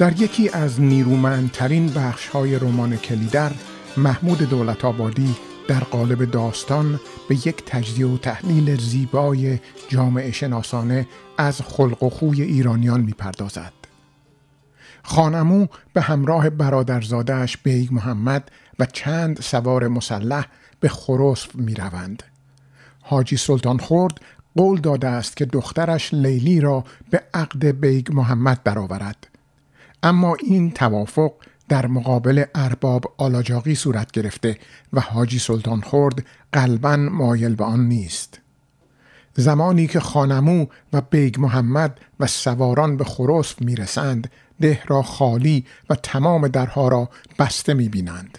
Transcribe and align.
در 0.00 0.20
یکی 0.20 0.48
از 0.48 0.80
نیرومندترین 0.80 1.86
بخش 1.86 2.28
های 2.28 2.58
رمان 2.58 2.96
کلیدر 2.96 3.52
محمود 3.96 4.38
دولت 4.38 4.84
آبادی 4.84 5.36
در 5.68 5.80
قالب 5.80 6.30
داستان 6.30 7.00
به 7.28 7.34
یک 7.34 7.62
تجزیه 7.66 8.06
و 8.06 8.18
تحلیل 8.18 8.80
زیبای 8.80 9.58
جامعه 9.88 10.32
شناسانه 10.32 11.06
از 11.38 11.60
خلق 11.60 12.02
و 12.02 12.10
خوی 12.10 12.42
ایرانیان 12.42 13.00
می‌پردازد. 13.00 13.72
خانمو 15.02 15.66
به 15.92 16.00
همراه 16.00 16.50
برادرزادهش 16.50 17.56
بیگ 17.56 17.92
محمد 17.92 18.50
و 18.78 18.86
چند 18.86 19.40
سوار 19.40 19.88
مسلح 19.88 20.46
به 20.80 20.88
خرسف 20.88 21.56
می 21.56 21.74
روند. 21.74 22.22
حاجی 23.00 23.36
سلطان 23.36 23.78
خورد 23.78 24.20
قول 24.56 24.80
داده 24.80 25.08
است 25.08 25.36
که 25.36 25.44
دخترش 25.44 26.14
لیلی 26.14 26.60
را 26.60 26.84
به 27.10 27.22
عقد 27.34 27.66
بیگ 27.66 28.12
محمد 28.12 28.62
درآورد. 28.62 29.29
اما 30.02 30.36
این 30.40 30.70
توافق 30.70 31.32
در 31.68 31.86
مقابل 31.86 32.44
ارباب 32.54 33.14
آلاجاقی 33.16 33.74
صورت 33.74 34.10
گرفته 34.10 34.58
و 34.92 35.00
حاجی 35.00 35.38
سلطان 35.38 35.80
خرد 35.80 36.24
قلبا 36.52 36.96
مایل 36.96 37.54
به 37.54 37.64
آن 37.64 37.88
نیست. 37.88 38.40
زمانی 39.34 39.86
که 39.86 40.00
خان‌عمو 40.00 40.66
و 40.92 41.00
بیگ 41.00 41.40
محمد 41.40 42.00
و 42.20 42.26
سواران 42.26 42.96
به 42.96 43.04
خرسف 43.04 43.62
می‌رسند 43.62 44.30
ده 44.60 44.82
را 44.86 45.02
خالی 45.02 45.64
و 45.90 45.94
تمام 45.94 46.48
درها 46.48 46.88
را 46.88 47.08
بسته 47.38 47.74
می 47.74 47.88
بینند. 47.88 48.38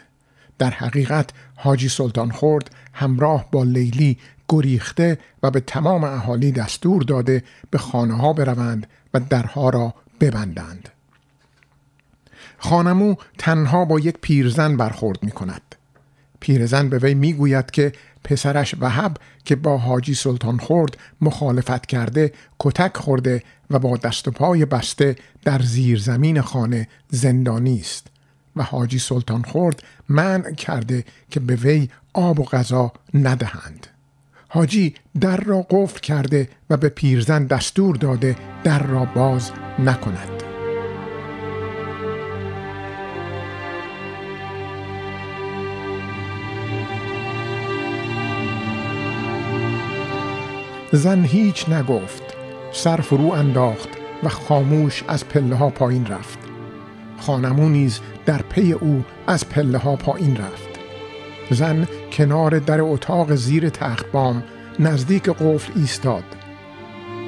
در 0.58 0.70
حقیقت 0.70 1.30
حاجی 1.56 1.90
سلطان 1.90 2.32
خرد 2.32 2.72
همراه 2.94 3.48
با 3.52 3.64
لیلی 3.64 4.18
گریخته 4.50 5.18
و 5.44 5.52
به 5.52 5.60
تمام 5.60 6.04
اهالی 6.04 6.52
دستور 6.52 7.04
داده 7.04 7.44
به 7.70 7.78
خانه 7.78 8.14
ها 8.18 8.34
بروند 8.34 8.88
و 9.14 9.20
درها 9.20 9.70
را 9.70 9.94
ببندند. 10.20 10.90
خانمو 12.62 13.16
تنها 13.38 13.86
با 13.86 14.00
یک 14.00 14.18
پیرزن 14.22 14.78
برخورد 14.78 15.24
می 15.24 15.32
کند. 15.32 15.62
پیرزن 16.40 16.90
به 16.90 16.98
وی 16.98 17.14
می 17.14 17.34
گوید 17.34 17.72
که 17.72 17.92
پسرش 18.24 18.76
وهب 18.80 19.18
که 19.46 19.56
با 19.56 19.78
حاجی 19.78 20.14
سلطان 20.16 20.58
خورد 20.58 20.98
مخالفت 21.22 21.86
کرده 21.86 22.34
کتک 22.60 22.98
خورده 22.98 23.44
و 23.70 23.80
با 23.80 23.98
دست 23.98 24.28
و 24.28 24.32
پای 24.32 24.66
بسته 24.66 25.16
در 25.46 25.62
زیر 25.62 26.00
زمین 26.00 26.42
خانه 26.42 26.88
زندانی 27.10 27.80
است 27.80 28.08
و 28.56 28.64
حاجی 28.64 29.00
سلطان 29.00 29.44
خورد 29.44 29.84
منع 30.10 30.54
کرده 30.54 31.06
که 31.30 31.40
به 31.40 31.56
وی 31.56 31.90
آب 32.14 32.40
و 32.40 32.44
غذا 32.44 32.92
ندهند 33.14 33.88
حاجی 34.48 34.96
در 35.20 35.38
را 35.38 35.66
قفل 35.70 36.00
کرده 36.00 36.50
و 36.70 36.78
به 36.78 36.90
پیرزن 36.90 37.46
دستور 37.46 37.96
داده 37.96 38.36
در 38.64 38.84
را 38.84 39.06
باز 39.06 39.52
نکند 39.80 40.41
زن 50.94 51.24
هیچ 51.24 51.70
نگفت. 51.70 52.24
سر 52.72 53.02
فرو 53.02 53.32
انداخت 53.32 53.90
و 54.24 54.30
خاموش 54.30 55.04
از 55.08 55.28
پله 55.28 55.56
ها 55.56 55.70
پایین 55.70 56.06
رفت. 56.06 56.40
خانمو 57.18 57.70
نیز 57.70 58.00
در 58.26 58.42
پی 58.42 58.72
او 58.72 59.04
از 59.28 59.50
پله 59.50 59.78
ها 59.78 59.96
پایین 59.96 60.38
رفت. 60.38 60.70
زن 61.50 61.88
کنار 62.14 62.60
در 62.60 62.82
اتاق 62.82 63.36
زیر 63.36 63.70
تخت 63.70 64.12
بام 64.12 64.44
نزدیک 64.80 65.30
قفل 65.30 65.72
ایستاد. 65.76 66.24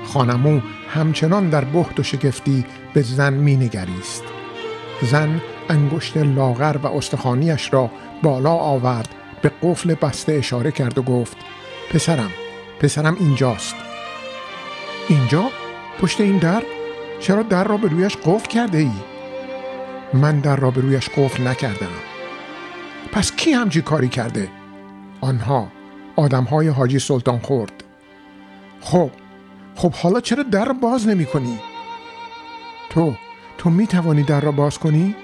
خانمو 0.06 0.60
همچنان 0.90 1.50
در 1.50 1.66
بحت 1.66 2.00
و 2.00 2.04
شگفتی 2.04 2.66
به 2.94 3.02
زن 3.02 3.34
مینگریست 3.34 4.24
زن 5.02 5.42
انگشت 5.70 6.18
لاغر 6.18 6.78
و 6.78 6.88
استخانیش 6.88 7.74
را 7.74 7.90
بالا 8.24 8.54
آورد 8.54 9.10
به 9.42 9.52
قفل 9.64 9.94
بسته 9.94 10.34
اشاره 10.34 10.72
کرد 10.72 10.98
و 10.98 11.02
گفت 11.02 11.38
پسرم 11.94 12.32
پسرم 12.84 13.18
اینجاست 13.20 13.76
اینجا؟ 15.10 15.44
پشت 16.02 16.22
این 16.22 16.38
در؟ 16.38 16.64
چرا 17.20 17.44
در 17.44 17.64
را 17.64 17.78
به 17.78 17.88
رویش 17.88 18.18
قفل 18.18 18.48
کرده 18.48 18.78
ای؟ 18.78 18.92
من 20.14 20.40
در 20.40 20.56
را 20.56 20.72
به 20.72 20.82
رویش 20.82 21.10
قفل 21.10 21.48
نکردم 21.48 21.92
پس 23.12 23.32
کی 23.36 23.52
همچی 23.52 23.82
کاری 23.82 24.08
کرده؟ 24.08 24.50
آنها 25.22 25.68
آدم 26.16 26.44
های 26.44 26.68
حاجی 26.68 27.00
سلطان 27.00 27.40
خورد 27.40 27.84
خب 28.82 29.12
خب 29.76 29.94
حالا 29.94 30.20
چرا 30.20 30.44
در 30.44 30.66
را 30.66 30.74
باز 30.74 31.08
نمی 31.08 31.26
کنی؟ 31.26 31.60
تو 32.90 33.14
تو 33.58 33.70
می 33.70 33.88
توانی 33.88 34.24
در 34.24 34.42
را 34.42 34.52
باز 34.52 34.80
کنی؟ 34.80 35.16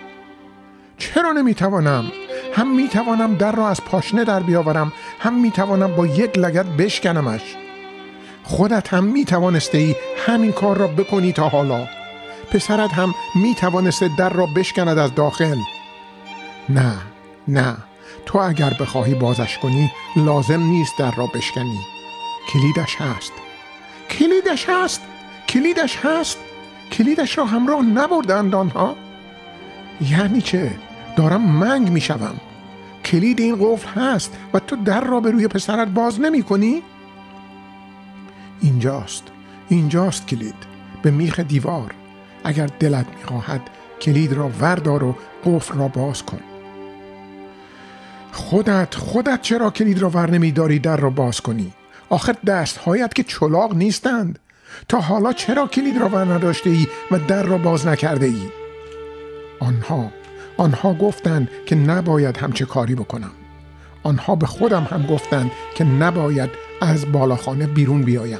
چرا 0.97 1.31
نمی 1.31 1.53
توانم؟ 1.53 2.11
هم 2.53 2.75
می 2.75 2.87
توانم 2.87 3.35
در 3.35 3.51
را 3.51 3.69
از 3.69 3.83
پاشنه 3.83 4.23
در 4.23 4.39
بیاورم 4.39 4.93
هم 5.19 5.41
می 5.41 5.51
توانم 5.51 5.95
با 5.95 6.07
یک 6.07 6.37
لگت 6.37 6.65
بشکنمش. 6.65 7.41
خودت 8.43 8.93
هم 8.93 9.03
می 9.03 9.25
توانسته 9.25 9.77
ای 9.77 9.95
همین 10.27 10.51
کار 10.51 10.77
را 10.77 10.87
بکنی 10.87 11.33
تا 11.33 11.49
حالا. 11.49 11.87
پسرت 12.51 12.93
هم 12.93 13.13
می 13.35 13.55
توانسته 13.55 14.09
در 14.17 14.29
را 14.29 14.45
بشکند 14.45 14.97
از 14.97 15.15
داخل. 15.15 15.57
نه 16.69 16.93
نه. 17.47 17.77
تو 18.25 18.39
اگر 18.39 18.73
بخواهی 18.79 19.13
بازش 19.15 19.57
کنی 19.57 19.91
لازم 20.15 20.61
نیست 20.61 20.97
در 20.97 21.11
را 21.11 21.27
بشکنی. 21.27 21.79
کلیدش 22.53 22.95
هست. 22.95 23.31
کلیدش 24.09 24.69
هست. 24.69 25.01
کلیدش 25.49 25.97
هست. 25.97 26.37
کلیدش 26.91 27.37
را 27.37 27.45
همراه 27.45 27.81
نبردند 27.81 28.55
آنها 28.55 28.95
یعنی 30.01 30.41
چه؟ 30.41 30.71
دارم 31.15 31.41
منگ 31.41 31.89
می‌شوم. 31.89 32.39
کلید 33.09 33.39
این 33.39 33.55
قفل 33.61 34.01
هست 34.01 34.37
و 34.53 34.59
تو 34.59 34.75
در 34.75 35.01
را 35.01 35.19
به 35.19 35.31
روی 35.31 35.47
پسرت 35.47 35.87
باز 35.87 36.21
نمی 36.21 36.43
کنی؟ 36.43 36.83
اینجاست 38.61 39.23
اینجاست 39.69 40.27
کلید 40.27 40.55
به 41.01 41.11
میخ 41.11 41.39
دیوار. 41.39 41.93
اگر 42.43 42.65
دلت 42.65 43.05
می‌خواهد 43.17 43.61
کلید 44.01 44.33
را 44.33 44.51
وردار 44.61 45.03
و 45.03 45.15
قفل 45.45 45.77
را 45.77 45.87
باز 45.87 46.23
کن. 46.23 46.39
خودت 48.31 48.95
خودت 48.95 49.41
چرا 49.41 49.69
کلید 49.69 49.99
را 49.99 50.09
ور 50.09 50.31
نمیداری 50.31 50.79
در 50.79 50.97
را 50.97 51.09
باز 51.09 51.41
کنی؟ 51.41 51.73
آخر 52.09 52.35
دستهایت 52.47 53.13
که 53.13 53.23
چلاق 53.23 53.75
نیستند. 53.75 54.39
تا 54.87 54.99
حالا 54.99 55.33
چرا 55.33 55.67
کلید 55.67 55.97
را 55.97 56.09
ور 56.09 56.33
نداشته 56.33 56.69
ای 56.69 56.87
و 57.11 57.19
در 57.19 57.43
را 57.43 57.57
باز 57.57 57.87
نکرده 57.87 58.25
ای 58.25 58.41
آنها 59.59 60.11
آنها 60.59 60.93
گفتند 60.93 61.49
که 61.65 61.75
نباید 61.75 62.37
همچه 62.37 62.65
کاری 62.65 62.95
بکنم. 62.95 63.31
آنها 64.03 64.35
به 64.35 64.45
خودم 64.45 64.83
هم 64.83 65.05
گفتند 65.05 65.51
که 65.75 65.83
نباید 65.83 66.49
از 66.81 67.11
بالاخانه 67.11 67.67
بیرون 67.67 68.01
بیایم. 68.01 68.39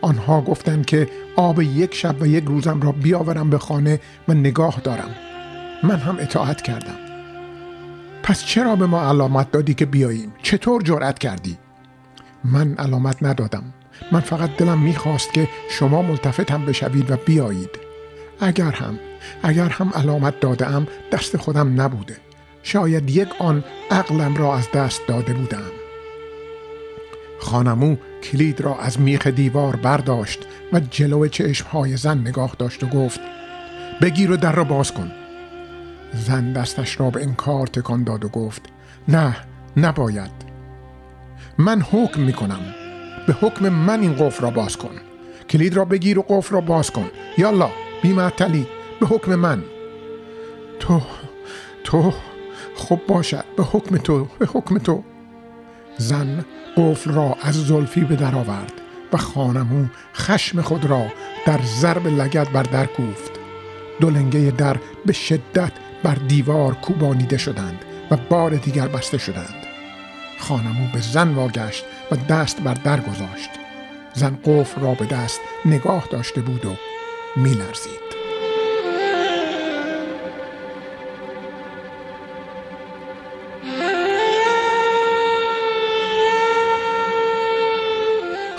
آنها 0.00 0.40
گفتند 0.40 0.86
که 0.86 1.08
آب 1.36 1.62
یک 1.62 1.94
شب 1.94 2.22
و 2.22 2.26
یک 2.26 2.44
روزم 2.44 2.80
را 2.80 2.92
بیاورم 2.92 3.50
به 3.50 3.58
خانه 3.58 4.00
و 4.28 4.34
نگاه 4.34 4.80
دارم. 4.84 5.10
من 5.82 5.96
هم 5.96 6.16
اطاعت 6.18 6.62
کردم. 6.62 6.96
پس 8.22 8.44
چرا 8.44 8.76
به 8.76 8.86
ما 8.86 9.08
علامت 9.08 9.50
دادی 9.50 9.74
که 9.74 9.86
بیاییم؟ 9.86 10.32
چطور 10.42 10.82
جرأت 10.82 11.18
کردی؟ 11.18 11.58
من 12.44 12.74
علامت 12.74 13.22
ندادم. 13.22 13.64
من 14.12 14.20
فقط 14.20 14.56
دلم 14.56 14.78
می‌خواست 14.78 15.32
که 15.32 15.48
شما 15.70 16.02
ملتفتم 16.02 16.64
بشوید 16.64 17.10
و 17.10 17.16
بیایید. 17.26 17.70
اگر 18.40 18.70
هم 18.70 18.98
اگر 19.42 19.68
هم 19.68 19.90
علامت 19.94 20.40
داده 20.40 20.86
دست 21.12 21.36
خودم 21.36 21.80
نبوده. 21.80 22.16
شاید 22.62 23.10
یک 23.10 23.28
آن 23.38 23.64
عقلم 23.90 24.36
را 24.36 24.56
از 24.56 24.70
دست 24.74 25.06
داده 25.06 25.34
بودم 25.34 25.70
خانمو 27.38 27.96
کلید 28.22 28.60
را 28.60 28.78
از 28.78 29.00
میخ 29.00 29.26
دیوار 29.26 29.76
برداشت 29.76 30.38
و 30.72 30.80
جلو 30.80 31.28
چشمهای 31.28 31.96
زن 31.96 32.18
نگاه 32.18 32.56
داشت 32.58 32.84
و 32.84 32.86
گفت 32.86 33.20
بگیر 34.02 34.30
و 34.30 34.36
در 34.36 34.52
را 34.52 34.64
باز 34.64 34.92
کن. 34.92 35.12
زن 36.12 36.52
دستش 36.52 37.00
را 37.00 37.10
به 37.10 37.22
انکار 37.22 37.66
تکان 37.66 38.04
داد 38.04 38.24
و 38.24 38.28
گفت 38.28 38.62
نه 39.08 39.36
نباید. 39.76 40.32
من 41.58 41.82
حکم 41.82 42.20
می 42.20 42.32
کنم 42.32 42.60
به 43.26 43.32
حکم 43.40 43.68
من 43.68 44.00
این 44.00 44.14
قفل 44.14 44.42
را 44.42 44.50
باز 44.50 44.76
کن. 44.76 44.94
کلید 45.50 45.74
را 45.74 45.84
بگیر 45.84 46.18
و 46.18 46.24
قفل 46.28 46.54
را 46.54 46.60
باز 46.60 46.90
کن. 46.90 47.10
یالا 47.38 47.70
بیمعتلی 48.02 48.66
به 49.02 49.08
حکم 49.08 49.34
من. 49.34 49.64
تو 50.80 51.02
تو 51.84 52.12
خب 52.76 53.00
باشد. 53.08 53.44
به 53.56 53.62
حکم 53.62 53.96
تو 53.96 54.28
به 54.38 54.46
حکم 54.46 54.78
تو. 54.78 55.04
زن 55.98 56.44
قفل 56.76 57.12
را 57.12 57.36
از 57.42 57.66
زلفی 57.66 58.00
به 58.00 58.16
در 58.16 58.34
آورد 58.34 58.72
و 59.12 59.16
خانمو 59.16 59.86
خشم 60.14 60.60
خود 60.60 60.84
را 60.84 61.06
در 61.46 61.60
ضرب 61.62 62.06
لگت 62.06 62.48
بر 62.50 62.62
در 62.62 62.86
کوفت. 62.86 63.30
دولنگه 64.00 64.50
در 64.50 64.76
به 65.06 65.12
شدت 65.12 65.72
بر 66.02 66.14
دیوار 66.14 66.74
کوبانیده 66.74 67.38
شدند 67.38 67.84
و 68.10 68.16
بار 68.16 68.50
دیگر 68.50 68.88
بسته 68.88 69.18
شدند. 69.18 69.66
خانمو 70.40 70.88
به 70.92 71.00
زن 71.00 71.34
واگشت 71.34 71.84
و 72.10 72.16
دست 72.16 72.60
بر 72.60 72.74
در 72.74 73.00
گذاشت. 73.00 73.50
زن 74.14 74.38
قفل 74.44 74.80
را 74.80 74.94
به 74.94 75.06
دست 75.06 75.40
نگاه 75.64 76.08
داشته 76.10 76.40
بود 76.40 76.66
و 76.66 76.76
میلرزید. 77.36 78.11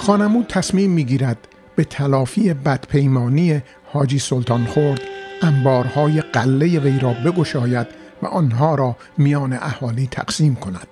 خانمو 0.03 0.43
تصمیم 0.43 0.91
می‌گیرد 0.91 1.47
به 1.75 1.83
تلافی 1.83 2.53
بدپیمانی 2.53 3.61
حاجی 3.85 4.19
سلطان 4.19 4.65
خورد 4.65 5.01
انبارهای 5.41 6.21
قله 6.21 6.79
وی 6.79 6.99
را 6.99 7.13
بگشاید 7.13 7.87
و 8.21 8.27
آنها 8.27 8.75
را 8.75 8.95
میان 9.17 9.53
اهالی 9.53 10.07
تقسیم 10.07 10.55
کند. 10.55 10.87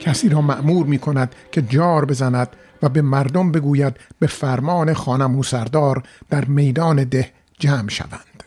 کسی 0.00 0.28
را 0.28 0.40
معمور 0.40 0.86
می 0.86 0.98
کند 0.98 1.34
که 1.52 1.62
جار 1.62 2.04
بزند 2.04 2.48
و 2.82 2.88
به 2.88 3.02
مردم 3.02 3.52
بگوید 3.52 3.96
به 4.18 4.26
فرمان 4.26 4.94
خانمو 4.94 5.42
سردار 5.42 6.02
در 6.30 6.44
میدان 6.44 7.04
ده 7.04 7.30
جمع 7.58 7.88
شوند. 7.88 8.43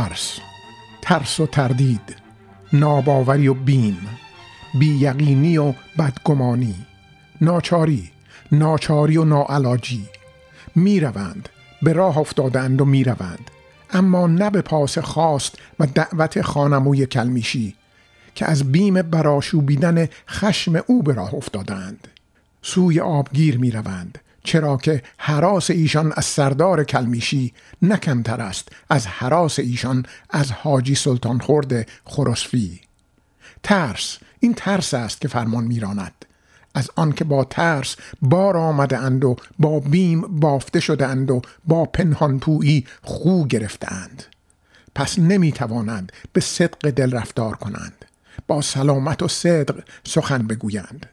ترس 0.00 0.38
ترس 1.02 1.40
و 1.40 1.46
تردید 1.46 2.16
ناباوری 2.72 3.48
و 3.48 3.54
بیم 3.54 3.98
بییقینی 4.74 5.58
و 5.58 5.74
بدگمانی 5.98 6.74
ناچاری 7.40 8.10
ناچاری 8.52 9.16
و 9.16 9.24
ناعلاجی 9.24 10.08
می‌روند 10.74 11.48
به 11.82 11.92
راه 11.92 12.18
افتادند 12.18 12.80
و 12.80 12.84
می‌روند 12.84 13.50
اما 13.90 14.26
نه 14.26 14.50
به 14.50 14.62
پاس 14.62 14.98
خواست 14.98 15.54
و 15.80 15.86
دعوت 15.86 16.42
خانموی 16.42 17.06
کلمیشی 17.06 17.74
که 18.34 18.46
از 18.46 18.72
بیم 18.72 19.02
براشوبیدن 19.02 20.08
خشم 20.28 20.82
او 20.86 21.02
به 21.02 21.14
راه 21.14 21.34
افتادند. 21.34 22.08
سوی 22.62 23.00
آبگیر 23.00 23.58
می 23.58 23.70
روند 23.70 24.18
چرا 24.44 24.76
که 24.76 25.02
حراس 25.18 25.70
ایشان 25.70 26.12
از 26.16 26.24
سردار 26.24 26.84
کلمیشی 26.84 27.52
نکمتر 27.82 28.40
است 28.40 28.68
از 28.90 29.06
حراس 29.06 29.58
ایشان 29.58 30.06
از 30.30 30.52
حاجی 30.52 30.94
سلطان 30.94 31.38
خورد 31.38 31.88
خرسفی 32.04 32.80
ترس 33.62 34.18
این 34.40 34.54
ترس 34.54 34.94
است 34.94 35.20
که 35.20 35.28
فرمان 35.28 35.64
میراند. 35.64 36.24
از 36.74 36.90
آنکه 36.96 37.24
با 37.24 37.44
ترس 37.44 37.96
بار 38.22 38.56
آمده 38.56 38.98
اند 38.98 39.24
و 39.24 39.36
با 39.58 39.80
بیم 39.80 40.20
بافته 40.20 40.80
شده 40.80 41.06
اند 41.06 41.30
و 41.30 41.42
با 41.66 41.84
پنهانپویی 41.84 42.86
خو 43.02 43.44
گرفته 43.44 43.92
اند. 43.92 44.24
پس 44.94 45.18
نمی 45.18 45.52
توانند 45.52 46.12
به 46.32 46.40
صدق 46.40 46.90
دل 46.90 47.12
رفتار 47.12 47.56
کنند. 47.56 48.04
با 48.46 48.62
سلامت 48.62 49.22
و 49.22 49.28
صدق 49.28 49.84
سخن 50.04 50.46
بگویند. 50.46 51.06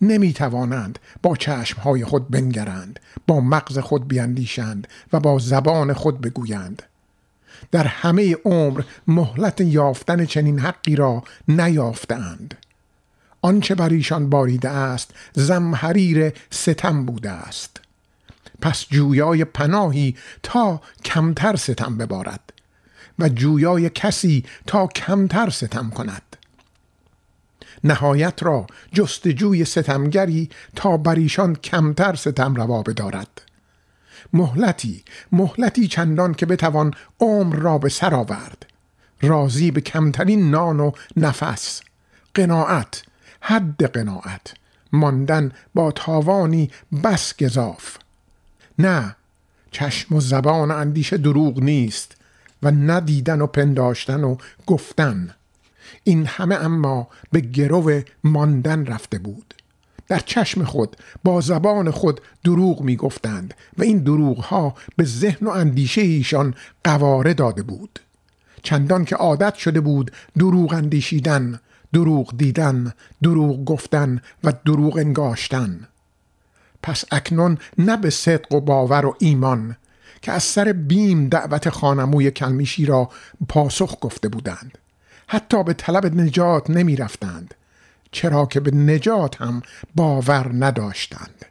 نمی 0.00 0.32
توانند 0.32 0.98
با 1.22 1.36
چشمهای 1.36 2.04
خود 2.04 2.28
بنگرند 2.30 3.00
با 3.26 3.40
مغز 3.40 3.78
خود 3.78 4.08
بیندیشند 4.08 4.88
و 5.12 5.20
با 5.20 5.38
زبان 5.38 5.92
خود 5.92 6.20
بگویند. 6.20 6.82
در 7.70 7.86
همه 7.86 8.36
عمر 8.44 8.82
مهلت 9.06 9.60
یافتن 9.60 10.24
چنین 10.24 10.58
حقی 10.58 10.96
را 10.96 11.22
نیافتند 11.48 12.54
آنچه 13.42 13.74
بر 13.74 13.88
ایشان 13.88 14.30
باریده 14.30 14.68
است 14.68 15.14
زمحریر 15.32 16.32
ستم 16.50 17.04
بوده 17.04 17.30
است. 17.30 17.80
پس 18.60 18.86
جویای 18.90 19.44
پناهی 19.44 20.16
تا 20.42 20.80
کمتر 21.04 21.56
ستم 21.56 21.98
ببارد 21.98 22.52
و 23.18 23.28
جویای 23.28 23.90
کسی 23.90 24.44
تا 24.66 24.86
کمتر 24.86 25.50
ستم 25.50 25.90
کند. 25.90 26.27
نهایت 27.84 28.42
را 28.42 28.66
جستجوی 28.92 29.64
ستمگری 29.64 30.50
تا 30.76 30.96
بر 30.96 31.14
ایشان 31.14 31.54
کمتر 31.54 32.14
ستم 32.14 32.54
روا 32.54 32.82
بدارد. 32.82 33.42
مهلتی 34.32 35.04
مهلتی 35.32 35.88
چندان 35.88 36.34
که 36.34 36.46
بتوان 36.46 36.94
عمر 37.20 37.56
را 37.56 37.78
به 37.78 37.88
سر 37.88 38.14
آورد. 38.14 38.66
راضی 39.22 39.70
به 39.70 39.80
کمترین 39.80 40.50
نان 40.50 40.80
و 40.80 40.92
نفس. 41.16 41.80
قناعت 42.34 43.02
حد 43.40 43.84
قناعت. 43.84 44.54
ماندن 44.92 45.52
با 45.74 45.92
تاوانی 45.92 46.70
بس 47.04 47.36
گذاف 47.42 47.96
نه 48.78 49.16
چشم 49.70 50.14
و 50.14 50.20
زبان 50.20 50.70
اندیشه 50.70 51.16
دروغ 51.16 51.60
نیست 51.60 52.16
و 52.62 52.70
ندیدن 52.70 53.40
و 53.40 53.46
پنداشتن 53.46 54.24
و 54.24 54.36
گفتن. 54.66 55.34
این 56.04 56.26
همه 56.26 56.54
اما 56.54 57.08
به 57.32 57.40
گرو 57.40 58.00
ماندن 58.24 58.86
رفته 58.86 59.18
بود. 59.18 59.54
در 60.08 60.18
چشم 60.18 60.64
خود 60.64 60.96
با 61.24 61.40
زبان 61.40 61.90
خود 61.90 62.20
دروغ 62.44 62.80
می 62.82 62.96
گفتند 62.96 63.54
و 63.78 63.82
این 63.82 63.98
دروغ 63.98 64.38
ها 64.38 64.74
به 64.96 65.04
ذهن 65.04 65.46
و 65.46 65.50
اندیشه 65.50 66.00
ایشان 66.00 66.54
قواره 66.84 67.34
داده 67.34 67.62
بود. 67.62 68.00
چندان 68.62 69.04
که 69.04 69.16
عادت 69.16 69.54
شده 69.54 69.80
بود 69.80 70.10
دروغ 70.38 70.72
اندیشیدن 70.72 71.60
دروغ 71.92 72.36
دیدن 72.36 72.92
دروغ 73.22 73.64
گفتن 73.64 74.20
و 74.44 74.52
دروغ 74.64 74.96
انگاشتن. 74.96 75.88
پس 76.82 77.04
اکنون 77.12 77.58
نه 77.78 77.96
به 77.96 78.10
صدق 78.10 78.52
و 78.52 78.60
باور 78.60 79.06
و 79.06 79.16
ایمان 79.18 79.76
که 80.22 80.32
از 80.32 80.42
سر 80.42 80.72
بیم 80.72 81.28
دعوت 81.28 81.68
خانموی 81.68 82.30
کلمیشی 82.30 82.86
را 82.86 83.10
پاسخ 83.48 83.96
گفته 84.00 84.28
بودند. 84.28 84.78
حتی 85.28 85.64
به 85.64 85.72
طلب 85.72 86.06
نجات 86.06 86.70
نمی 86.70 86.96
رفتند 86.96 87.54
چرا 88.12 88.46
که 88.46 88.60
به 88.60 88.70
نجات 88.70 89.42
هم 89.42 89.62
باور 89.94 90.50
نداشتند. 90.52 91.44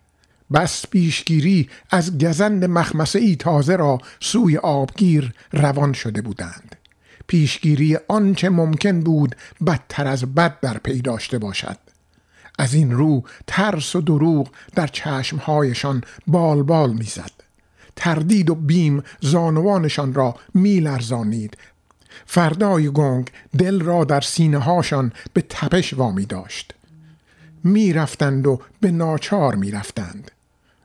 بس 0.53 0.85
پیشگیری 0.87 1.69
از 1.91 2.17
گزند 2.17 2.65
مخمسه 2.65 3.19
ای 3.19 3.35
تازه 3.35 3.75
را 3.75 3.97
سوی 4.19 4.57
آبگیر 4.57 5.33
روان 5.53 5.93
شده 5.93 6.21
بودند. 6.21 6.75
پیشگیری 7.27 7.97
آنچه 8.07 8.49
ممکن 8.49 8.99
بود 8.99 9.35
بدتر 9.67 10.07
از 10.07 10.35
بد 10.35 10.59
در 10.59 10.77
پی 10.77 11.01
داشته 11.01 11.37
باشد. 11.37 11.77
از 12.59 12.73
این 12.73 12.91
رو 12.91 13.23
ترس 13.47 13.95
و 13.95 14.01
دروغ 14.01 14.49
در 14.75 14.87
چشمهایشان 14.87 16.03
بال 16.27 16.63
بال 16.63 16.93
می‌زد. 16.93 17.31
تردید 17.95 18.49
و 18.49 18.55
بیم 18.55 19.03
زانوانشان 19.21 20.13
را 20.13 20.35
میلرزانید 20.53 21.57
فردای 22.25 22.89
گنگ 22.89 23.31
دل 23.57 23.81
را 23.81 24.03
در 24.03 24.21
سینه 24.21 24.57
هاشان 24.57 25.11
به 25.33 25.43
تپش 25.49 25.93
وامی 25.93 26.25
داشت. 26.25 26.73
می‌رفتند 27.63 28.47
و 28.47 28.61
به 28.81 28.91
ناچار 28.91 29.55
می‌رفتند. 29.55 30.31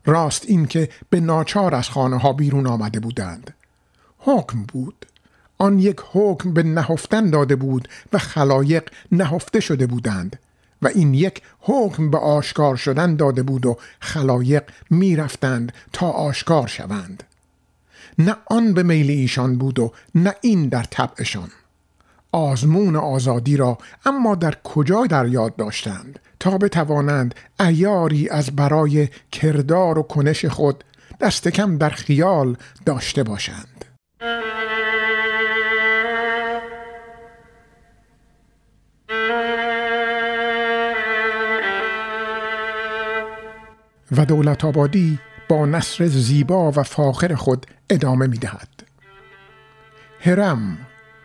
راست 0.05 0.45
اینکه 0.47 0.89
به 1.11 1.21
ناچار 1.21 1.75
از 1.75 1.89
خانه 1.89 2.19
ها 2.19 2.33
بیرون 2.33 2.67
آمده 2.67 3.01
بودند. 3.01 3.55
حکم 4.19 4.63
بود. 4.63 5.07
آن 5.59 5.79
یک 5.79 6.01
حکم 6.13 6.53
به 6.53 6.63
نهفتن 6.63 7.31
داده 7.31 7.57
بود 7.57 7.89
و 8.13 8.19
خلایق 8.19 8.89
نهفته 9.13 9.61
شده 9.61 9.87
بودند 9.87 10.39
و 10.83 10.89
این 10.89 11.15
یک 11.15 11.43
حکم 11.61 12.11
به 12.11 12.19
آشکار 12.19 12.77
شدن 12.77 13.17
داده 13.17 13.43
بود 13.43 13.67
و 13.67 13.77
خلایق 14.01 14.63
می‌رفتند 14.91 15.73
تا 15.93 16.11
آشکار 16.11 16.67
شوند. 16.67 17.23
نه 18.19 18.37
آن 18.47 18.75
به 18.75 18.83
میل 18.83 19.11
ایشان 19.11 19.59
بود 19.59 19.79
و 19.79 19.93
نه 20.15 20.35
این 20.41 20.69
در 20.69 20.83
طبعشان. 20.83 21.49
آزمون 22.33 22.97
آزادی 22.97 23.57
را 23.57 23.79
اما 24.07 24.35
در 24.35 24.55
کجا 24.65 25.07
در 25.07 25.29
یاد 25.29 25.57
داشتند؟ 25.57 26.19
تا 26.41 26.59
بتوانند 26.59 27.35
ایاری 27.61 28.29
از 28.29 28.57
برای 28.57 29.09
کردار 29.33 29.99
و 29.99 30.03
کنش 30.03 30.45
خود 30.45 30.85
دست 31.21 31.49
کم 31.49 31.79
در 31.79 31.91
خیال 31.91 32.57
داشته 32.87 33.23
باشند. 33.23 33.85
و 44.17 44.25
دولت 44.25 44.65
آبادی 44.65 45.19
با 45.49 45.67
نصر 45.67 46.07
زیبا 46.07 46.71
و 46.71 46.83
فاخر 46.83 47.35
خود 47.35 47.67
ادامه 47.91 48.27
می 48.27 48.39
دهد. 48.39 48.69
هرم 50.21 50.79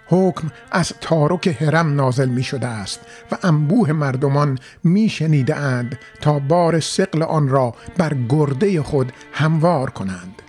حکم 0.08 0.52
از 0.72 0.94
تارک 1.02 1.58
هرم 1.62 1.96
نازل 1.96 2.30
می 2.30 2.44
شده 2.44 2.68
است 2.68 3.00
و 3.32 3.38
انبوه 3.44 3.92
مردمان 3.92 4.58
می 4.84 5.10
شنیده 5.10 5.56
اند 5.56 6.00
تا 6.22 6.40
بار 6.40 6.80
سقل 6.80 7.24
آن 7.24 7.48
را 7.50 7.76
بر 7.98 8.14
گرده 8.30 8.84
خود 8.84 9.14
هموار 9.34 9.90
کنند. 9.90 10.42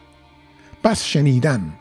بس 0.85 1.05
شنیدن. 1.05 1.73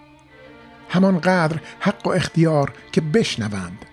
همانقدر 0.90 1.60
حق 1.80 2.08
و 2.08 2.10
اختیار 2.10 2.74
که 2.92 3.02
بشنوند. 3.02 3.86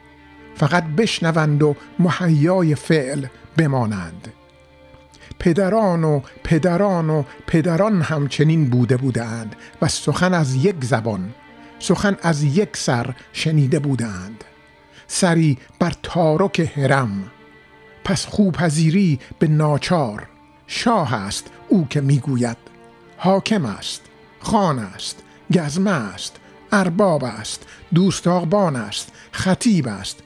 فقط 0.57 0.85
بشنوند 0.85 1.63
و 1.63 1.77
محیای 1.99 2.75
فعل 2.75 3.27
بمانند. 3.57 4.33
پدران 5.39 6.05
و 6.05 6.21
پدران 6.45 7.11
و 7.11 7.23
پدران 7.47 8.03
همچنین 8.03 8.71
بوده 8.71 8.97
بودند 8.97 9.57
و 9.83 9.89
سخن 9.89 10.35
از 10.35 10.55
یک 10.55 10.85
زبان 10.85 11.35
سخن 11.79 12.17
از 12.23 12.43
یک 12.43 12.77
سر 12.77 13.15
شنیده 13.33 13.79
بودند. 13.79 14.45
سری 15.07 15.59
بر 15.79 15.93
تارک 16.03 16.73
هرم 16.77 17.31
پس 18.05 18.27
خوپذیری 18.27 19.19
به 19.39 19.49
ناچار 19.49 20.27
شاه 20.67 21.15
است 21.15 21.51
او 21.69 21.87
که 21.91 22.01
می‌گوید. 22.01 22.57
حاکم 23.17 23.65
است 23.65 24.03
خان 24.41 24.79
است 24.79 25.23
گزمه 25.55 25.91
است 25.91 26.37
ارباب 26.73 27.25
است 27.25 27.67
دوستاقبان 27.95 28.77
است 28.77 29.13
خطیب 29.33 29.89
است. 29.89 30.23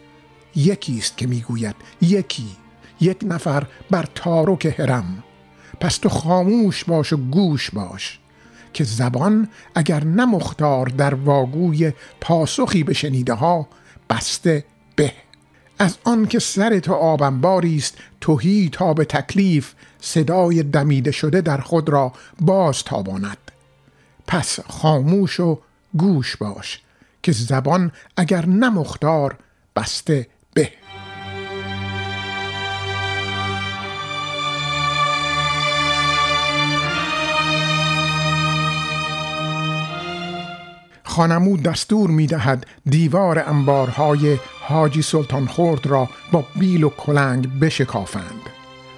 یکی 0.57 0.99
است 0.99 1.17
که 1.17 1.27
می‌گوید 1.27 1.77
یکی. 2.01 2.57
یک 3.01 3.19
نفر 3.23 3.67
بر 3.91 4.09
تارک 4.15 4.75
هرم 4.79 5.25
پس 5.81 5.97
تو 5.97 6.09
خاموش 6.09 6.85
باش 6.85 7.13
و 7.13 7.17
گوش 7.17 7.71
باش 7.71 8.19
که 8.73 8.85
زبان 8.85 9.49
اگر 9.75 10.05
نمختار 10.05 10.87
در 10.87 11.15
واگوی 11.15 11.93
پاسخی 12.21 12.83
به 12.83 12.95
شنیده 12.95 13.33
ها 13.33 13.69
بسته 14.11 14.65
به. 14.97 15.13
از 15.79 15.99
آن 16.05 16.27
که 16.27 16.39
سر 16.39 16.79
تو 16.79 16.93
آبنباری 16.93 17.77
است 17.77 17.99
توهی 18.21 18.69
تا 18.73 18.95
به 18.95 19.05
تکلیف 19.05 19.75
صدای 20.01 20.63
دمیده 20.63 21.11
شده 21.11 21.41
در 21.41 21.59
خود 21.61 21.89
را 21.89 22.13
باز 22.41 22.85
تاباند. 22.85 23.39
پس 24.27 24.61
خاموش 24.69 25.41
و 25.41 25.59
گوش 25.97 26.37
باش 26.37 26.81
که 27.23 27.33
زبان 27.33 27.93
اگر 28.17 28.47
نمختار 28.47 29.39
بسته 29.77 30.27
خانمو 41.19 41.57
دستور 41.57 42.11
می 42.11 42.27
دهد 42.27 42.67
دیوار 42.87 43.39
انبارهای 43.39 44.39
حاجی 44.61 45.03
سلطان 45.03 45.47
خورد 45.47 45.87
را 45.87 46.09
با 46.33 46.45
بیل 46.57 46.85
و 46.85 46.89
کلنگ 46.89 47.61
بشکافند 47.61 48.41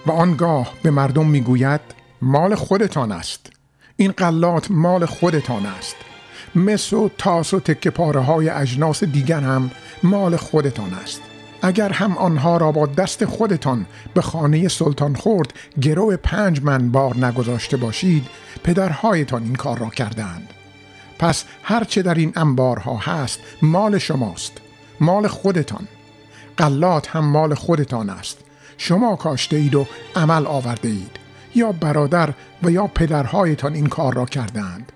و 0.07 0.11
آنگاه 0.11 0.73
به 0.83 0.91
مردم 0.91 1.27
می 1.27 1.41
گوید 1.41 1.81
مال 2.23 2.55
خودتان 2.55 3.13
است. 3.13 3.53
این 3.97 4.13
قلات 4.13 4.71
مال 4.71 5.07
خودتان 5.07 5.67
است. 5.67 5.97
مس 6.55 6.93
و 6.93 7.11
تاس 7.19 7.55
و 7.55 7.61
تکه 7.61 7.91
پاره 7.91 8.21
های 8.21 8.49
اجناس 8.49 9.05
دیگر 9.05 9.41
هم 9.41 9.71
مال 10.03 10.37
خودتان 10.37 10.95
است. 10.95 11.23
اگر 11.63 11.93
هم 11.93 12.19
آنها 12.19 12.57
را 12.57 12.73
با 12.73 12.87
دست 12.87 13.25
خودتان 13.25 13.87
به 14.15 14.21
خانه 14.23 14.69
سلطان 14.69 15.15
خورد 15.15 15.53
گرو 15.83 16.17
پنج 16.17 16.63
من 16.63 16.91
بار 16.91 17.27
نگذاشته 17.27 17.77
باشید 17.77 18.27
پدرهایتان 18.65 19.43
این 19.43 19.55
کار 19.55 19.79
را 19.79 19.89
کردند 19.89 20.55
پس 21.21 21.45
هرچه 21.63 22.03
در 22.03 22.15
این 22.15 22.33
انبارها 22.37 22.97
هست 22.97 23.41
مال 23.63 23.99
شماست 23.99 24.53
مال 25.01 25.29
خودتان. 25.29 25.89
قلات 26.57 27.17
هم 27.17 27.25
مال 27.25 27.55
خودتان 27.55 28.11
است. 28.11 28.39
شما 28.79 29.17
کاشته 29.17 29.57
اید 29.57 29.75
و 29.75 29.87
عمل 30.17 30.47
آورده 30.47 30.89
اید. 30.89 31.17
یا 31.55 31.73
برادر 31.73 32.35
و 32.63 32.71
یا 32.71 32.87
پدرهایتان 32.87 33.75
این 33.75 33.87
کار 33.87 34.15
را 34.15 34.27
کردند 34.27 34.93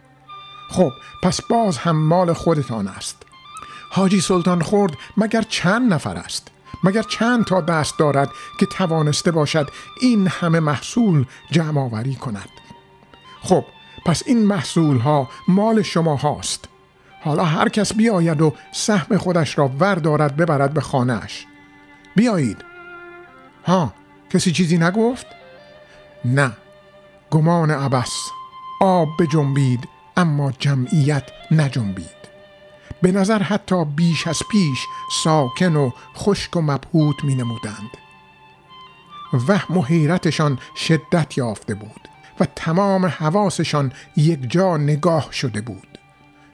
خب 0.70 0.90
پس 1.22 1.40
باز 1.42 1.78
هم 1.78 1.96
مال 1.96 2.32
خودتان 2.32 2.88
است. 2.88 3.22
حاجی 3.90 4.20
سلطان 4.20 4.62
خورد 4.62 4.92
مگر 5.16 5.42
چند 5.42 5.92
نفر 5.92 6.16
است؟ 6.16 6.48
مگر 6.84 7.02
چند 7.02 7.44
تا 7.44 7.60
دست 7.60 7.98
دارد 7.98 8.28
که 8.60 8.66
توانسته 8.66 9.30
باشد 9.30 9.70
این 10.00 10.28
همه 10.28 10.60
محصول 10.60 11.26
جمع 11.50 11.80
آوری 11.80 12.14
کند؟ 12.14 12.48
خب 13.42 13.64
پس 14.04 14.22
این 14.26 14.46
محصول 14.46 14.98
ها 14.98 15.28
مال 15.48 15.82
شما 15.82 16.16
هاست. 16.16 16.68
حالا 17.20 17.44
هر 17.44 17.68
کس 17.68 17.94
بیاید 17.94 18.42
و 18.42 18.54
سهم 18.72 19.16
خودش 19.16 19.58
را 19.58 19.70
وردارد 19.80 20.36
ببرد 20.36 20.74
به 20.74 20.80
خانهش 20.80 21.46
بیایید. 22.16 22.64
ها 23.66 23.92
کسی 24.30 24.52
چیزی 24.52 24.78
نگفت؟ 24.78 25.26
نه. 26.24 26.52
گمان 27.30 27.70
عبس 27.70 28.28
آب 28.80 29.08
بجنبید 29.18 29.88
اما 30.16 30.52
جمعیت 30.52 31.30
نجنبید. 31.50 32.24
به 33.02 33.12
نظر 33.12 33.42
حتی 33.42 33.84
بیش 33.84 34.26
از 34.26 34.42
پیش 34.50 34.86
ساکن 35.22 35.76
و 35.76 35.90
خشک 36.16 36.56
و 36.56 36.60
مبهوت 36.60 37.24
می 37.24 37.34
نمودند 37.34 37.90
وهم 39.48 39.78
و 39.78 39.82
حیرتشان 39.82 40.58
شدت 40.76 41.38
یافته 41.38 41.74
بود. 41.74 42.13
و 42.40 42.46
تمام 42.56 43.06
حواسشان 43.06 43.92
یک 44.16 44.50
جا 44.50 44.76
نگاه 44.76 45.28
شده 45.32 45.60
بود. 45.60 45.98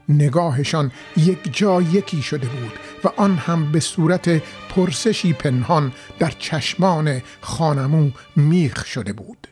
نگاهشان 0.08 0.92
یک 1.16 1.56
جا 1.56 1.82
یکی 1.82 2.22
شده 2.22 2.46
بود 2.46 2.72
و 3.04 3.08
آن 3.16 3.36
هم 3.36 3.72
به 3.72 3.80
صورت 3.80 4.42
پرسشی 4.68 5.32
پنهان 5.32 5.92
در 6.18 6.32
چشمان 6.38 7.22
خانمو 7.40 8.10
میخ 8.36 8.86
شده 8.86 9.12
بود. 9.12 9.46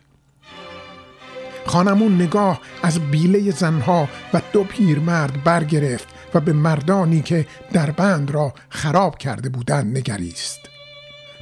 خانمون 1.67 2.15
نگاه 2.15 2.61
از 2.83 2.99
بیله 2.99 3.51
زنها 3.51 4.09
و 4.35 4.43
دو 4.53 4.65
پیرمرد 4.65 5.45
برگرفت 5.45 6.09
و 6.35 6.41
به 6.41 6.53
مردانی 6.53 7.23
که 7.23 7.47
در 7.73 7.91
بند 7.91 8.31
را 8.31 8.55
خراب 8.69 9.19
کرده 9.19 9.49
بودند 9.49 9.97
نگریست. 9.99 10.78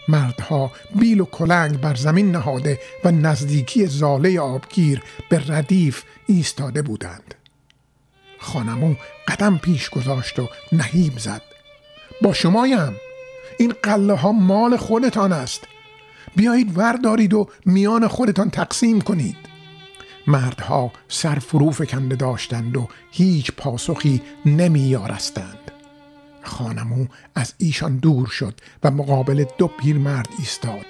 مردها 0.09 0.71
بیل 0.95 1.21
و 1.21 1.25
کلنگ 1.25 1.81
بر 1.81 1.95
زمین 1.95 2.31
نهاده 2.31 2.81
و 3.05 3.11
نزدیکی 3.11 3.87
زاله 3.87 4.41
آبگیر 4.41 5.03
به 5.31 5.43
ردیف 5.49 6.03
ایستاده 6.27 6.83
بودند. 6.83 7.35
خانمو 8.39 8.95
قدم 9.29 9.59
پیش 9.59 9.91
گذاشت 9.91 10.39
و 10.39 10.49
نهیب 10.73 11.19
زد. 11.19 11.43
با 12.23 12.33
شمایم. 12.33 12.97
این 13.59 13.75
قله 13.83 14.15
ها 14.15 14.33
مال 14.33 14.77
خودتان 14.77 15.33
است. 15.33 15.61
بیایید 16.37 16.79
وردارید 16.79 17.35
و 17.35 17.49
میان 17.65 18.09
خودتان 18.09 18.51
تقسیم 18.51 19.01
کنید. 19.01 19.37
مردها 20.27 20.93
سر 21.09 21.39
فرو 21.39 21.71
فکنده 21.71 22.17
داشتند 22.17 22.77
و 22.77 22.89
هیچ 23.11 23.53
پاسخی 23.57 24.23
نمیارستند 24.47 25.67
خانمو 26.47 27.07
از 27.35 27.55
ایشان 27.59 27.97
دور 27.97 28.27
شد 28.27 28.55
و 28.83 28.91
مقابل 28.91 29.45
دو 29.59 29.67
پیرمرد 29.67 30.29
ایستاد. 30.39 30.87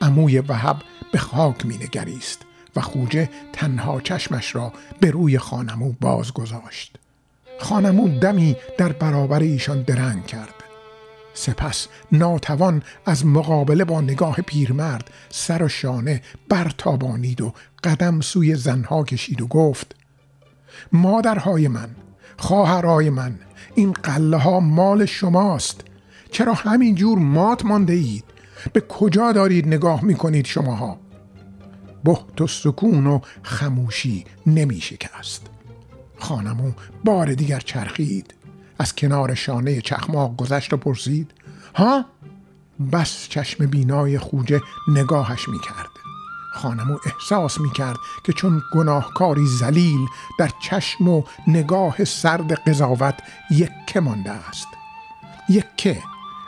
عموی 0.00 0.38
وهب 0.38 0.76
به 1.12 1.18
خاک 1.18 1.66
مینگریست 1.66 2.42
و 2.76 2.80
خوجه 2.80 3.30
تنها 3.52 4.00
چشمش 4.00 4.54
را 4.54 4.72
به 5.00 5.10
روی 5.10 5.38
خانمو 5.38 5.92
باز 6.00 6.32
گذاشت 6.32 6.96
خانمو 7.60 8.18
دمی 8.18 8.56
در 8.78 8.92
برابر 8.92 9.40
ایشان 9.40 9.82
درنگ 9.82 10.26
کرد. 10.26 10.54
سپس 11.34 11.88
ناتوان 12.12 12.82
از 13.06 13.26
مقابله 13.26 13.84
با 13.84 14.00
نگاه 14.00 14.36
پیرمرد 14.36 15.10
سر 15.28 15.62
و 15.62 15.68
شانه 15.68 16.22
برتابانید 16.48 17.40
و 17.40 17.52
قدم 17.84 18.20
سوی 18.20 18.54
زنها 18.54 19.04
کشید 19.04 19.40
و 19.40 19.46
گفت 19.46 19.94
مادرهای 20.92 21.68
من 21.68 21.88
خواهرای 22.36 23.10
من 23.10 23.38
این 23.74 23.92
قله 23.92 24.36
ها 24.36 24.60
مال 24.60 25.06
شماست. 25.06 25.84
چرا 26.30 26.54
همین 26.54 26.94
جور 26.94 27.18
مات 27.18 27.64
مانده 27.64 27.92
اید؟ 27.92 28.24
به 28.72 28.80
کجا 28.80 29.32
دارید 29.32 29.66
نگاه 29.66 30.04
می 30.04 30.14
کنید 30.14 30.46
شماها؟ 30.46 30.98
بحت 32.04 32.40
و 32.40 32.46
سکون 32.46 33.06
و 33.06 33.20
خموشی 33.42 34.24
نمی 34.46 34.80
شکست. 34.80 35.46
خانمو 36.18 36.72
بار 37.04 37.34
دیگر 37.34 37.60
چرخید. 37.60 38.34
از 38.78 38.94
کنار 38.94 39.34
شانه 39.34 39.80
چخماق 39.80 40.36
گذشت 40.36 40.72
و 40.72 40.76
پرسید 40.76 41.30
ها؟ 41.74 42.04
بس 42.92 43.28
چشم 43.28 43.66
بینای 43.66 44.18
خوجه 44.18 44.60
نگاهش 44.88 45.48
می 45.48 45.58
کرد 45.60 45.97
خانمو 46.58 46.98
احساس 47.04 47.60
می 47.60 47.70
کرد 47.70 47.96
که 48.24 48.32
چون 48.32 48.62
گناهکاری 48.72 49.46
زلیل 49.46 50.06
در 50.38 50.50
چشم 50.60 51.08
و 51.08 51.22
نگاه 51.46 52.04
سرد 52.04 52.52
قضاوت 52.52 53.14
یکه 53.50 54.00
مانده 54.00 54.30
است. 54.30 54.68
یکه 55.48 56.02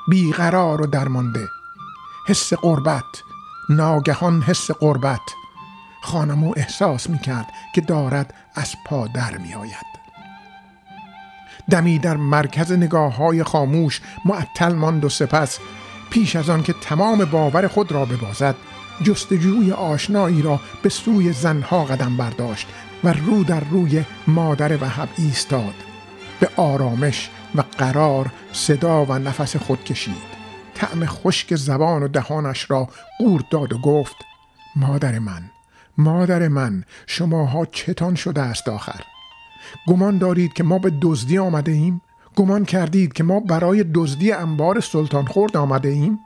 بیقرار 0.08 0.82
و 0.82 0.86
درمانده. 0.86 1.48
حس 2.26 2.52
قربت 2.52 3.22
ناگهان 3.68 4.42
حس 4.42 4.70
قربت. 4.70 5.20
خانمو 6.02 6.52
احساس 6.56 7.10
می 7.10 7.18
کرد 7.18 7.46
که 7.74 7.80
دارد 7.80 8.34
از 8.54 8.74
پا 8.86 9.06
در 9.06 9.38
می 9.38 9.54
آید 9.54 9.90
دمی 11.70 11.98
در 11.98 12.16
مرکز 12.16 12.72
نگاه 12.72 13.16
های 13.16 13.42
خاموش 13.42 14.00
معطل 14.24 14.74
ماند 14.74 15.04
و 15.04 15.08
سپس 15.08 15.58
پیش 16.10 16.36
از 16.36 16.50
آن 16.50 16.62
که 16.62 16.72
تمام 16.72 17.24
باور 17.24 17.68
خود 17.68 17.92
را 17.92 18.04
ببازد 18.04 18.54
جستجوی 19.02 19.72
آشنایی 19.72 20.42
را 20.42 20.60
به 20.82 20.88
سوی 20.88 21.32
زنها 21.32 21.84
قدم 21.84 22.16
برداشت 22.16 22.68
و 23.04 23.12
رو 23.12 23.44
در 23.44 23.60
روی 23.60 24.04
مادر 24.26 24.76
وحب 24.76 25.08
ایستاد. 25.18 25.74
به 26.40 26.48
آرامش 26.56 27.30
و 27.54 27.64
قرار 27.78 28.32
صدا 28.52 29.04
و 29.04 29.12
نفس 29.12 29.56
خود 29.56 29.84
کشید. 29.84 30.40
طعم 30.74 31.06
خشک 31.06 31.56
زبان 31.56 32.02
و 32.02 32.08
دهانش 32.08 32.70
را 32.70 32.88
قورت 33.18 33.50
داد 33.50 33.72
و 33.72 33.78
گفت 33.78 34.16
مادر 34.76 35.18
من 35.18 35.50
مادر 35.98 36.48
من 36.48 36.84
شماها 37.06 37.66
چتان 37.66 38.14
شده 38.14 38.40
است 38.40 38.68
آخر. 38.68 39.00
گمان 39.86 40.18
دارید 40.18 40.52
که 40.52 40.64
ما 40.64 40.78
به 40.78 40.92
دزدی 41.02 41.38
آمده 41.38 41.72
ایم؟ 41.72 42.00
گمان 42.36 42.64
کردید 42.64 43.12
که 43.12 43.24
ما 43.24 43.40
برای 43.40 43.84
دزدی 43.94 44.32
انبار 44.32 44.80
سلطان 44.80 45.26
خورد 45.26 45.56
آمده 45.56 45.88
ایم؟ 45.88 46.18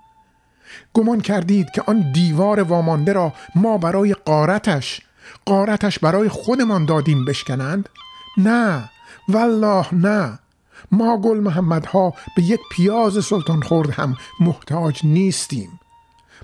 گمان 0.94 1.20
کردید 1.20 1.70
که 1.70 1.82
آن 1.86 2.12
دیوار 2.12 2.62
وامانده 2.62 3.12
را 3.12 3.32
ما 3.54 3.78
برای 3.78 4.14
قارتش 4.14 5.00
قارتش 5.46 5.98
برای 5.98 6.28
خودمان 6.28 6.84
دادیم 6.84 7.24
بشکنند؟ 7.24 7.88
نه 8.38 8.90
والله 9.28 9.94
نه. 9.94 10.38
ما 10.92 11.18
گل 11.18 11.40
محمدها 11.40 12.14
به 12.36 12.42
یک 12.42 12.60
پیاز 12.70 13.24
سلطان 13.24 13.62
خورد 13.62 13.90
هم 13.90 14.16
محتاج 14.40 15.00
نیستیم. 15.04 15.80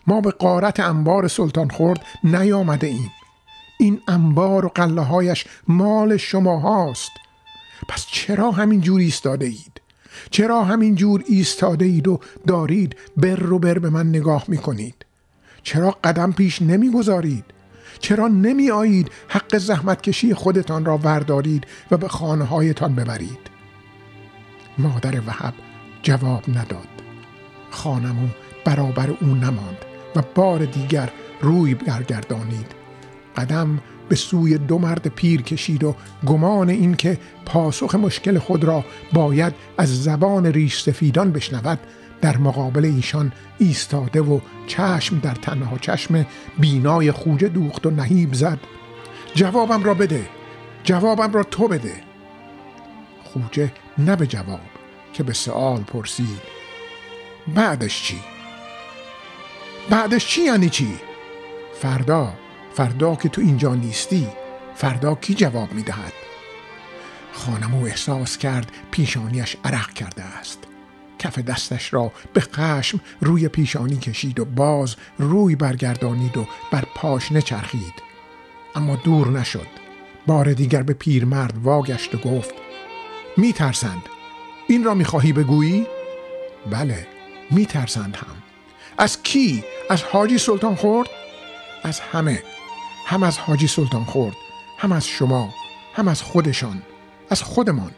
ما 0.06 0.20
به 0.20 0.30
قارت 0.30 0.80
انبار 0.80 1.28
سلطان 1.28 1.70
خورد 1.70 2.00
نیامده 2.24 2.86
ایم. 2.86 3.10
این 3.78 4.00
انبار 4.08 4.66
و 4.66 4.68
قله 4.68 5.00
هایش 5.00 5.44
مال 5.68 6.16
شما 6.16 6.58
هاست 6.58 7.10
پس 7.88 8.06
چرا 8.06 8.50
همین 8.50 8.80
جور 8.80 9.00
ایستاده 9.00 9.46
اید؟ 9.46 9.80
چرا 10.30 10.64
همین 10.64 10.94
جور 10.94 11.24
ایستاده 11.26 11.84
اید 11.84 12.08
و 12.08 12.20
دارید 12.46 12.96
بر 13.16 13.36
رو 13.36 13.58
بر 13.58 13.78
به 13.78 13.90
من 13.90 14.08
نگاه 14.08 14.44
می 14.48 14.58
کنید 14.58 15.06
چرا 15.62 15.90
قدم 16.04 16.32
پیش 16.32 16.62
نمی‌گذارید؟ 16.62 17.44
چرا 17.98 18.28
نمی 18.28 18.70
آیید 18.70 19.10
حق 19.28 19.58
زحمت 19.58 20.02
کشی 20.02 20.34
خودتان 20.34 20.84
را 20.84 20.98
وردارید 20.98 21.66
و 21.90 21.96
به 21.96 22.08
خانه 22.08 22.44
هایتان 22.44 22.94
ببرید؟ 22.94 23.50
مادر 24.78 25.20
وحب 25.26 25.54
جواب 26.02 26.42
نداد. 26.48 26.88
خانمو 27.70 28.28
برابر 28.64 29.10
او 29.20 29.26
نماند 29.26 29.78
و 30.16 30.22
بار 30.34 30.64
دیگر 30.64 31.10
روی 31.40 31.74
برگردانید. 31.74 32.66
قدم 33.36 33.78
به 34.10 34.16
سوی 34.16 34.58
دو 34.58 34.78
مرد 34.78 35.06
پیر 35.08 35.42
کشید 35.42 35.84
و 35.84 35.94
گمان 36.26 36.70
اینکه 36.70 37.18
پاسخ 37.46 37.94
مشکل 37.94 38.38
خود 38.38 38.64
را 38.64 38.84
باید 39.12 39.54
از 39.78 40.02
زبان 40.02 40.46
ریش 40.46 40.82
سفیدان 40.82 41.32
بشنود 41.32 41.78
در 42.20 42.36
مقابل 42.36 42.84
ایشان 42.84 43.32
ایستاده 43.58 44.20
و 44.20 44.40
چشم 44.66 45.18
در 45.18 45.34
تنها 45.34 45.78
چشم 45.78 46.26
بینای 46.58 47.12
خوجه 47.12 47.48
دوخت 47.48 47.86
و 47.86 47.90
نهیب 47.90 48.34
زد 48.34 48.58
جوابم 49.34 49.82
را 49.82 49.94
بده 49.94 50.28
جوابم 50.84 51.32
را 51.32 51.42
تو 51.42 51.68
بده 51.68 51.94
خوجه 53.24 53.72
نه 53.98 54.16
به 54.16 54.26
جواب 54.26 54.60
که 55.12 55.22
به 55.22 55.32
سوال 55.32 55.80
پرسید 55.80 56.40
بعدش 57.54 58.02
چی؟ 58.02 58.18
بعدش 59.90 60.26
چی 60.26 60.42
یعنی 60.42 60.70
چی؟ 60.70 60.94
فردا 61.80 62.32
فردا 62.80 63.16
که 63.16 63.28
تو 63.28 63.40
اینجا 63.40 63.74
نیستی 63.74 64.28
فردا 64.74 65.14
کی 65.14 65.34
جواب 65.34 65.72
می‌دهد؟ 65.72 66.12
خانمو 67.32 67.84
احساس 67.84 68.38
کرد 68.38 68.72
پیشانیش 68.90 69.56
عرق 69.64 69.92
کرده 69.92 70.22
است. 70.22 70.58
کف 71.18 71.38
دستش 71.38 71.94
را 71.94 72.12
به 72.32 72.40
خشم 72.40 73.00
روی 73.20 73.48
پیشانی 73.48 73.96
کشید 73.96 74.40
و 74.40 74.44
باز 74.44 74.96
روی 75.18 75.56
برگردانید 75.56 76.36
و 76.36 76.46
بر 76.72 76.84
پاش 76.94 77.32
نچرخید. 77.32 77.94
اما 78.74 78.96
دور 78.96 79.28
نشد. 79.28 79.66
بار 80.26 80.52
دیگر 80.52 80.82
به 80.82 80.92
پیرمرد 80.92 81.58
واگشت 81.58 82.14
و 82.14 82.18
گفت 82.18 82.54
میترسند. 83.36 84.02
این 84.68 84.84
را 84.84 84.94
می‌خواهی 84.94 85.32
بگویی؟ 85.32 85.86
بله 86.70 87.06
میترسند 87.50 88.16
هم. 88.16 88.42
از 88.98 89.22
کی؟ 89.22 89.64
از 89.90 90.02
حاجی 90.02 90.38
سلطان 90.38 90.74
خورد؟ 90.74 91.08
از 91.82 92.00
همه. 92.00 92.42
هم 93.10 93.22
از 93.22 93.38
حاجی 93.38 93.66
سلطان 93.66 94.04
خورد 94.04 94.36
هم 94.78 94.92
از 94.92 95.06
شما 95.06 95.54
هم 95.94 96.08
از 96.08 96.22
خودشان 96.22 96.82
از 97.30 97.42
خودمان. 97.42 97.90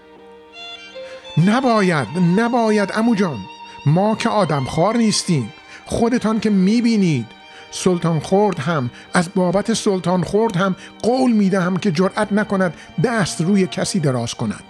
نباید 1.47 2.09
نباید 2.37 2.93
امو 2.95 3.15
جان 3.15 3.39
ما 3.87 4.15
که 4.15 4.29
آدم 4.29 4.65
خار 4.65 4.97
نیستیم 4.97 5.53
خودتان 5.87 6.41
که 6.41 6.51
می‌بینید. 6.51 7.27
سلطان 7.71 8.21
خورد 8.21 8.59
هم 8.59 8.91
از 9.15 9.29
بابت 9.35 9.75
سلطان 9.75 10.25
خورد 10.25 10.57
هم 10.57 10.77
قول 11.03 11.33
می‌دهم 11.33 11.77
که 11.77 11.93
جرأت 11.93 12.33
نکند 12.33 12.75
دست 13.05 13.41
روی 13.41 13.67
کسی 13.67 14.01
دراز 14.01 14.35
کند. 14.35 14.65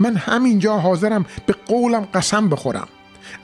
من 0.00 0.16
همینجا 0.16 0.78
حاضرم 0.78 1.26
به 1.46 1.54
قولم 1.66 2.08
قسم 2.14 2.48
بخورم. 2.48 2.88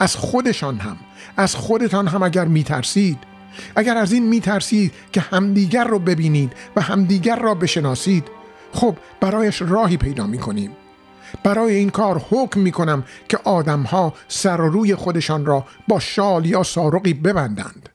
از 0.00 0.16
خودشان 0.16 0.78
هم 0.78 0.96
از 1.36 1.54
خودتان 1.54 2.06
هم 2.08 2.22
اگر 2.22 2.44
میترسید 2.44 3.31
اگر 3.76 3.96
از 3.96 4.12
این 4.12 4.28
میترسید 4.28 4.92
که 5.12 5.20
همدیگر 5.20 5.84
رو 5.84 5.98
ببینید 5.98 6.52
و 6.76 6.80
همدیگر 6.80 7.36
را 7.36 7.54
بشناسید 7.54 8.28
خب 8.72 8.96
برایش 9.20 9.62
راهی 9.62 9.96
پیدا 9.96 10.26
می‌کنیم. 10.26 10.70
برای 11.44 11.74
این 11.74 11.90
کار 11.90 12.24
حکم 12.30 12.60
می 12.60 12.72
کنم 12.72 13.04
که 13.28 13.38
آدمها 13.44 14.14
سر 14.28 14.60
و 14.60 14.68
روی 14.68 14.94
خودشان 14.94 15.46
را 15.46 15.64
با 15.88 15.98
شال 16.00 16.46
یا 16.46 16.62
سارقی 16.62 17.14
ببندند. 17.14 17.88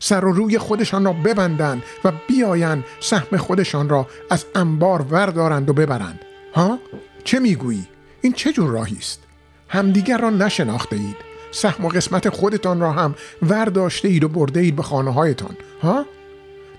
سر 0.00 0.24
و 0.24 0.32
روی 0.32 0.58
خودشان 0.58 1.04
را 1.04 1.12
ببندند 1.12 1.82
و 2.04 2.12
بیایند 2.28 2.84
سهم 3.00 3.36
خودشان 3.36 3.88
را 3.88 4.06
از 4.30 4.44
انبار 4.54 5.02
وردارند 5.02 5.70
و 5.70 5.72
ببرند. 5.72 6.20
ها؟ 6.54 6.78
چه 7.24 7.38
می‌گویی؟ 7.38 7.86
این 8.20 8.32
چه 8.32 8.52
جور 8.52 8.70
راهی 8.70 8.96
است؟ 8.96 9.20
همدیگر 9.68 10.18
را 10.18 10.30
نشناخته 10.30 10.96
اید 10.96 11.29
سهم 11.50 11.84
و 11.84 11.88
قسمت 11.88 12.28
خودتان 12.28 12.80
را 12.80 12.92
هم 12.92 13.14
ورداشته 13.42 14.08
اید 14.08 14.24
و 14.24 14.28
برده 14.28 14.60
اید 14.60 14.76
به 14.76 14.82
خانه 14.82 15.12
هایتان 15.12 15.56
ها؟ 15.82 16.06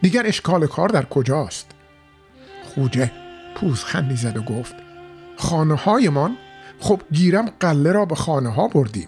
دیگر 0.02 0.28
اشکال 0.28 0.68
کار 0.68 0.90
در 0.90 1.06
کجاست؟ 1.06 1.72
خوجه 2.76 3.12
خندی 3.86 4.16
زد 4.16 4.38
و 4.38 4.42
گفت 4.42 4.76
خانه 5.38 5.76
هایمان 5.76 6.38
خب 6.80 7.02
گیرم 7.12 7.50
قله 7.60 7.92
را 7.92 8.06
به 8.06 8.16
خانه 8.16 8.50
ها 8.50 8.68
بردیم. 8.68 9.08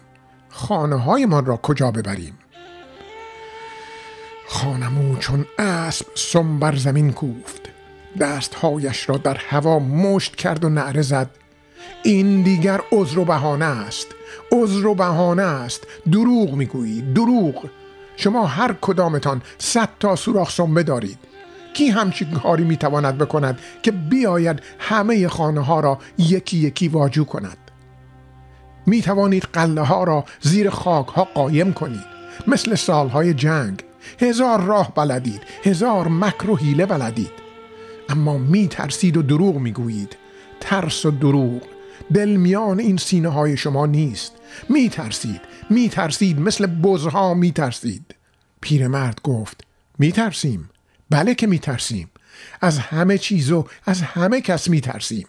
خانه 0.50 0.96
هایمان 0.96 1.46
را 1.46 1.58
کجا 1.58 1.92
ببریم؟ 1.92 2.38
خانمو 4.48 5.18
چون 5.18 5.46
اسب 5.60 6.06
سم 6.16 6.60
بر 6.60 6.76
زمین 6.76 7.12
کوفت. 7.12 7.62
دستهایش 8.20 9.10
را 9.10 9.18
در 9.18 9.38
هوا 9.38 9.80
مشت 9.80 10.36
کرد 10.36 10.66
و 10.66 10.70
نعره 10.70 11.02
زد. 11.02 11.30
این 12.04 12.42
دیگر 12.42 12.82
عذر 12.92 13.20
و 13.20 13.26
بهانه 13.26 13.66
است. 13.66 14.08
عذر 14.52 14.86
و 14.88 14.96
بهانه 14.96 15.44
است. 15.44 15.88
دروغ 16.12 16.54
می‌گویید 16.54 17.14
دروغ. 17.14 17.66
شما 18.16 18.46
هر 18.46 18.76
کدامتان 18.82 19.42
صد 19.58 19.90
تا 20.00 20.16
سوراخ 20.16 20.52
سنبه 20.52 20.84
دارید. 20.84 21.18
کی 21.74 21.90
همچین 21.90 22.32
کاری 22.32 22.64
می‌تواند 22.64 23.18
بکند 23.18 23.60
که 23.82 23.92
بیاید 23.92 24.62
همه 24.80 25.28
خانه 25.28 25.62
ها 25.62 25.80
را 25.80 26.00
یکی 26.18 26.58
یکی 26.58 26.88
واجو 26.88 27.24
کند؟ 27.24 27.58
می 28.86 29.02
توانید 29.02 29.48
قله 29.54 29.82
ها 29.82 30.04
را 30.04 30.26
زیر 30.42 30.70
خاک 30.70 31.08
ها 31.08 31.24
قایم 31.24 31.74
کنید. 31.74 32.14
مثل 32.48 32.76
سالهای 32.76 33.34
جنگ. 33.34 33.84
هزار 34.20 34.62
راه 34.62 34.94
بلدید 34.96 35.42
هزار 35.64 36.08
مکر 36.08 36.50
و 36.50 36.56
حیله 36.56 36.86
بلدید. 36.86 37.32
اما 38.10 38.38
می 38.38 38.68
ترسید 38.68 39.18
و 39.18 39.22
دروغ 39.22 39.56
می 39.56 39.72
گویید 39.72 40.18
ترس 40.64 41.06
و 41.06 41.12
دروغ. 41.12 41.62
دل 42.14 42.30
میان 42.30 42.80
این 42.80 42.98
سینه 42.98 43.30
های 43.30 43.58
شما 43.58 43.86
نیست. 43.86 44.32
می 44.70 44.90
ترسید 44.90 45.42
می 45.70 45.90
ترسید 45.90 46.40
مثل 46.40 46.66
بزها 46.66 47.34
می 47.34 47.52
ترسید 47.52 48.16
پیرمرد 48.62 49.22
گفت 49.24 49.64
می 50.00 50.12
ترسیم 50.12 50.70
بله 51.10 51.36
که 51.36 51.48
میترسیم. 51.48 52.10
از 52.62 52.78
همه 52.78 53.18
چیز 53.18 53.52
و 53.52 53.66
از 53.86 54.02
همه 54.02 54.42
کس 54.42 54.70
میترسیم. 54.70 55.28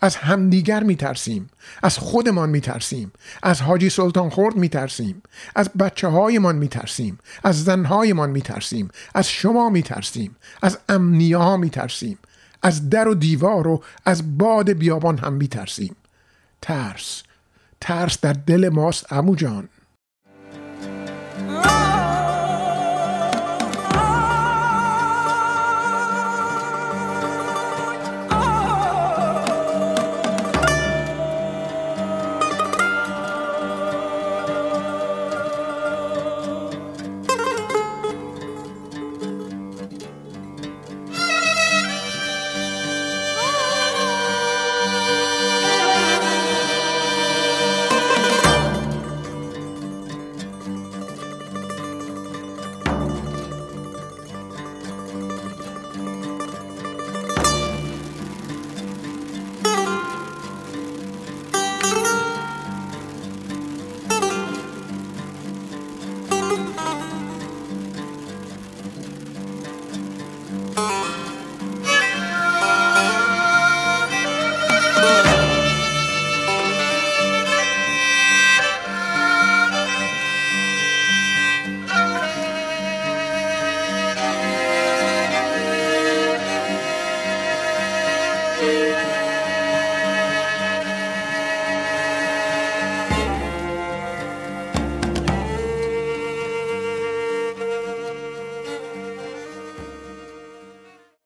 از 0.00 0.16
همدیگر 0.16 0.82
میترسیم. 0.82 1.50
از 1.82 1.98
خودمان 1.98 2.50
میترسیم. 2.50 3.12
از 3.42 3.60
حاجی 3.60 3.90
سلطان 3.90 4.30
خورد 4.30 4.56
میترسیم. 4.56 5.22
از 5.56 5.70
بچه 5.78 6.08
هایمان 6.08 6.56
میترسیم. 6.56 7.18
از 7.44 7.64
زنهایمان 7.64 8.30
میترسیم. 8.30 8.88
از 9.14 9.28
شما 9.28 9.70
میترسیم. 9.70 10.36
از 10.62 10.78
امنیه 10.88 11.36
ها 11.36 11.56
میترسیم. 11.56 12.18
از 12.62 12.90
در 12.90 13.08
و 13.08 13.14
دیوار 13.14 13.68
و 13.68 13.82
از 14.04 14.38
باد 14.38 14.72
بیابان 14.72 15.18
هم 15.18 15.32
میترسیم. 15.32 15.96
ترس 16.62 17.22
ترس 17.80 18.20
در 18.20 18.32
دل 18.32 18.68
ماست 18.68 19.12
امو 19.12 19.34
جان. 19.34 19.68